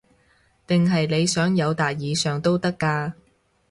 [0.65, 3.13] 定係你想友達以上都得㗎